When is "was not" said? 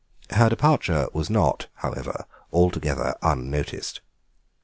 1.13-1.67